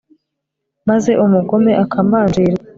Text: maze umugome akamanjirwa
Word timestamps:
maze 0.89 1.11
umugome 1.25 1.71
akamanjirwa 1.83 2.63